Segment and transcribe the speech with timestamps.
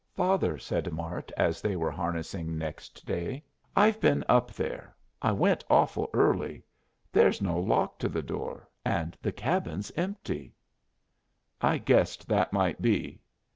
[0.15, 3.43] "Father," said Mart, as they were harnessing next day,
[3.75, 4.95] "I've been up there.
[5.21, 6.63] I went awful early.
[7.11, 10.55] There's no lock to the door, and the cabin's empty."
[11.61, 13.21] "I guessed that might be."